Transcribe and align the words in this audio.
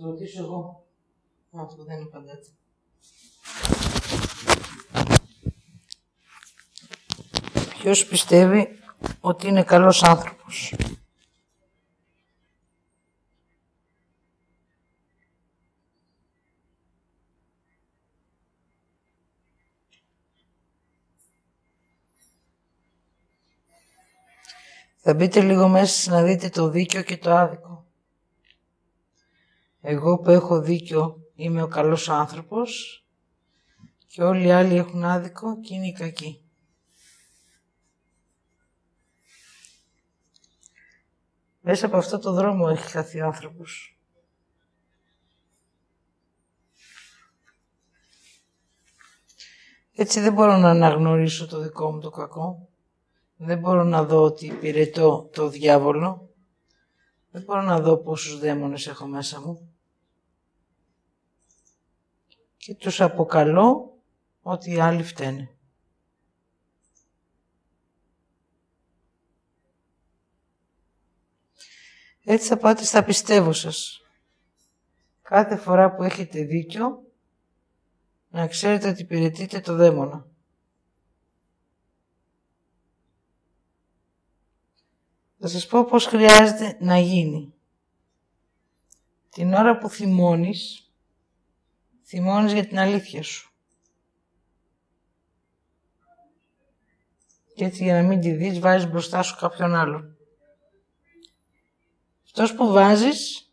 το 0.00 0.06
ρωτήσω 0.06 0.42
εγώ. 0.42 0.86
Αυτό 1.52 1.84
δεν 1.84 2.02
απαντάτε. 2.02 2.46
Ποιος 7.68 8.06
πιστεύει 8.06 8.68
ότι 9.20 9.48
είναι 9.48 9.62
καλός 9.62 10.02
άνθρωπος; 10.02 10.74
Θα 25.02 25.14
μπείτε 25.14 25.40
λίγο 25.40 25.68
μέσα 25.68 26.10
να 26.10 26.22
δείτε 26.22 26.48
το 26.48 26.68
δίκιο 26.68 27.02
και 27.02 27.18
το 27.18 27.34
άδικο. 27.34 27.89
Εγώ 29.92 30.18
που 30.18 30.30
έχω 30.30 30.60
δίκιο 30.60 31.16
είμαι 31.34 31.62
ο 31.62 31.68
καλός 31.68 32.08
άνθρωπος 32.08 33.04
και 34.06 34.22
όλοι 34.22 34.46
οι 34.46 34.50
άλλοι 34.50 34.76
έχουν 34.76 35.04
άδικο 35.04 35.60
και 35.60 35.74
είναι 35.74 35.86
οι 35.86 35.92
κακοί. 35.92 36.44
Μέσα 41.60 41.86
από 41.86 41.96
αυτό 41.96 42.18
το 42.18 42.32
δρόμο 42.32 42.68
έχει 42.70 42.90
χαθεί 42.90 43.20
ο 43.20 43.26
άνθρωπος. 43.26 43.98
Έτσι 49.94 50.20
δεν 50.20 50.32
μπορώ 50.32 50.56
να 50.56 50.70
αναγνωρίσω 50.70 51.46
το 51.46 51.60
δικό 51.60 51.92
μου 51.92 52.00
το 52.00 52.10
κακό. 52.10 52.68
Δεν 53.36 53.58
μπορώ 53.58 53.84
να 53.84 54.04
δω 54.04 54.22
ότι 54.22 54.46
υπηρετώ 54.46 55.30
το 55.32 55.48
διάβολο. 55.48 56.30
Δεν 57.30 57.42
μπορώ 57.42 57.62
να 57.62 57.80
δω 57.80 57.96
πόσους 57.96 58.38
δαίμονες 58.38 58.86
έχω 58.86 59.06
μέσα 59.06 59.40
μου. 59.40 59.69
Και 62.70 62.76
τους 62.76 63.00
αποκαλώ 63.00 63.98
ότι 64.42 64.70
οι 64.70 64.80
άλλοι 64.80 65.02
φταίνε. 65.02 65.50
Έτσι 72.24 72.48
θα 72.48 72.56
πάτε 72.56 72.84
στα 72.84 73.04
πιστεύω 73.04 73.52
σας. 73.52 74.02
Κάθε 75.22 75.56
φορά 75.56 75.94
που 75.94 76.02
έχετε 76.02 76.42
δίκιο, 76.42 77.02
να 78.28 78.46
ξέρετε 78.46 78.88
ότι 78.88 79.02
υπηρετείτε 79.02 79.60
το 79.60 79.74
δαίμονα. 79.74 80.26
Θα 85.38 85.48
σας 85.48 85.66
πω 85.66 85.84
πώς 85.84 86.06
χρειάζεται 86.06 86.76
να 86.80 86.98
γίνει. 86.98 87.54
Την 89.30 89.54
ώρα 89.54 89.78
που 89.78 89.88
θυμώνεις, 89.88 90.89
θυμώνεις 92.10 92.52
για 92.52 92.66
την 92.66 92.78
αλήθεια 92.78 93.22
σου. 93.22 93.50
Και 97.54 97.64
έτσι 97.64 97.82
για 97.82 98.02
να 98.02 98.08
μην 98.08 98.20
τη 98.20 98.32
δεις 98.32 98.58
βάζεις 98.58 98.90
μπροστά 98.90 99.22
σου 99.22 99.36
κάποιον 99.36 99.74
άλλον. 99.74 100.16
Αυτός 102.24 102.54
που 102.54 102.72
βάζεις, 102.72 103.50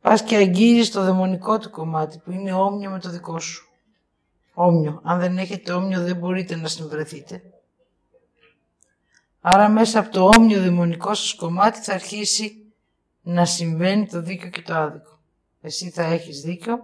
πας 0.00 0.22
και 0.22 0.36
αγγίζεις 0.36 0.90
το 0.90 1.04
δαιμονικό 1.04 1.58
του 1.58 1.70
κομμάτι 1.70 2.18
που 2.18 2.30
είναι 2.30 2.52
όμοιο 2.52 2.90
με 2.90 3.00
το 3.00 3.10
δικό 3.10 3.38
σου. 3.38 3.68
Όμοιο. 4.54 5.00
Αν 5.04 5.20
δεν 5.20 5.38
έχετε 5.38 5.72
όμοιο 5.72 6.02
δεν 6.02 6.16
μπορείτε 6.16 6.56
να 6.56 6.68
συμβρεθείτε. 6.68 7.42
Άρα 9.40 9.68
μέσα 9.68 9.98
από 9.98 10.10
το 10.10 10.30
όμοιο 10.36 10.60
δαιμονικό 10.62 11.14
σας 11.14 11.34
κομμάτι 11.34 11.80
θα 11.80 11.94
αρχίσει 11.94 12.59
να 13.30 13.44
συμβαίνει 13.44 14.06
το 14.06 14.22
δίκιο 14.22 14.48
και 14.48 14.62
το 14.62 14.74
άδικο. 14.74 15.20
Εσύ 15.60 15.90
θα 15.90 16.02
έχεις 16.02 16.40
δίκιο, 16.40 16.78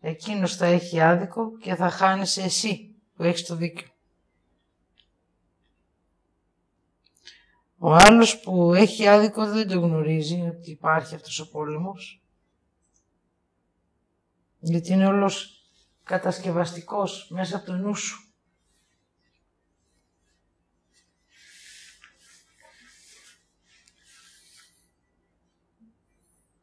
εκείνος 0.00 0.56
θα 0.56 0.66
έχει 0.66 1.00
άδικο 1.00 1.58
και 1.58 1.74
θα 1.74 1.90
χάνεσαι 1.90 2.42
εσύ 2.42 2.94
που 3.16 3.22
έχεις 3.22 3.46
το 3.46 3.56
δίκιο. 3.56 3.88
Ο 7.78 7.94
άλλος 7.94 8.40
που 8.40 8.74
έχει 8.74 9.06
άδικο 9.06 9.46
δεν 9.46 9.68
το 9.68 9.80
γνωρίζει 9.80 10.40
ότι 10.40 10.70
υπάρχει 10.70 11.14
αυτός 11.14 11.40
ο 11.40 11.50
πόλεμος. 11.50 12.22
Γιατί 14.58 14.92
είναι 14.92 15.06
όλος 15.06 15.64
κατασκευαστικός 16.04 17.28
μέσα 17.30 17.56
από 17.56 17.66
το 17.66 17.72
νου 17.72 17.94
σου. 17.94 18.25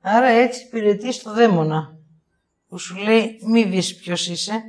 Άρα 0.06 0.28
έτσι 0.28 0.66
υπηρετείς 0.66 1.22
το 1.22 1.34
δαίμονα 1.34 1.98
που 2.68 2.78
σου 2.78 2.96
λέει 2.96 3.40
μη 3.48 3.64
δεις 3.64 3.96
ποιος 3.96 4.28
είσαι, 4.28 4.64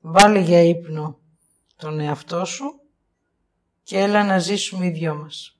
βάλε 0.00 0.38
για 0.40 0.62
ύπνο 0.62 1.20
τον 1.76 2.00
εαυτό 2.00 2.44
σου 2.44 2.80
και 3.82 3.98
έλα 3.98 4.24
να 4.24 4.38
ζήσουμε 4.38 4.86
οι 4.86 4.90
δυο 4.90 5.14
μας. 5.14 5.58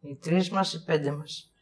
Οι 0.00 0.14
τρεις 0.16 0.50
μας, 0.50 0.72
οι 0.72 0.84
πέντε 0.84 1.10
μας. 1.10 1.52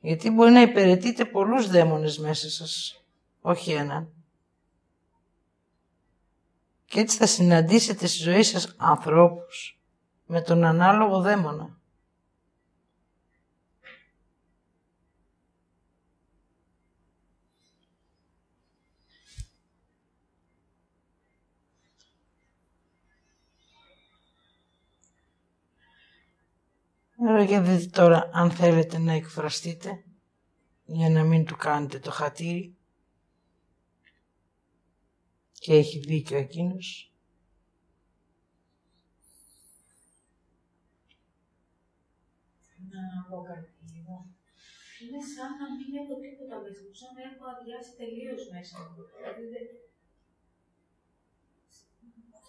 Γιατί 0.00 0.30
μπορεί 0.30 0.50
να 0.50 0.60
υπηρετείτε 0.60 1.24
πολλούς 1.24 1.68
δαίμονες 1.68 2.18
μέσα 2.18 2.50
σας, 2.50 3.04
όχι 3.40 3.72
έναν. 3.72 4.12
Και 6.84 7.00
έτσι 7.00 7.16
θα 7.16 7.26
συναντήσετε 7.26 8.06
στη 8.06 8.18
ζωή 8.22 8.42
σας 8.42 8.74
ανθρώπους 8.76 9.80
με 10.26 10.40
τον 10.40 10.64
ανάλογο 10.64 11.20
δαίμονα. 11.20 11.79
Άρα 27.28 27.42
για 27.42 27.62
δείτε 27.62 27.86
τώρα 27.86 28.30
αν 28.32 28.50
θέλετε 28.50 28.98
να 28.98 29.12
εκφραστείτε 29.12 30.04
για 30.84 31.10
να 31.10 31.24
μην 31.24 31.44
του 31.44 31.56
κάνετε 31.56 31.98
το 31.98 32.10
χατήρι 32.10 32.76
και 35.52 35.74
έχει 35.74 35.98
δίκιο 35.98 36.38
εκείνος. 36.38 37.14
Να 42.90 43.22
πω 43.28 43.42
κάτι 43.42 43.70
λίγο. 43.92 44.14
Είναι 45.02 45.20
σαν 45.34 45.50
να 45.60 45.66
μην 45.76 45.90
έχω 46.00 46.14
τίποτα 46.24 46.56
μέσα 46.64 46.82
μου, 46.86 46.94
σαν 47.00 47.10
να 47.16 47.22
έχω 47.30 47.44
αδειάσει 47.52 47.92
τελείως 48.00 48.42
μέσα 48.54 48.76
μου. 48.78 49.02
Δηλαδή 49.16 49.42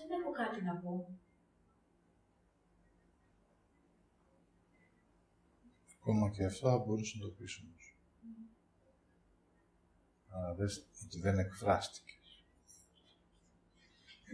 δεν 0.10 0.20
έχω 0.20 0.32
κάτι 0.42 0.60
να 0.68 0.74
πω. 0.82 0.94
Ακόμα 6.02 6.30
και 6.30 6.46
αυτά 6.46 6.78
μπορούσε 6.78 7.18
να 7.18 7.26
το 7.26 7.32
πεις 7.32 7.60
όμως. 7.64 7.98
Αλλά 10.28 10.54
δες 10.54 10.88
ότι 11.06 11.20
δεν 11.20 11.38
εκφράστηκες. 11.38 12.46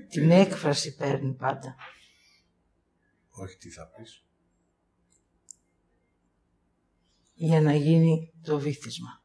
Την 0.09 0.31
έκφραση 0.31 0.95
παίρνει 0.95 1.33
πάντα. 1.33 1.75
Όχι 3.29 3.57
τι 3.57 3.69
θα 3.69 3.87
πεις. 3.87 4.25
Για 7.33 7.61
να 7.61 7.75
γίνει 7.75 8.33
το 8.41 8.59
βήθισμα. 8.59 9.23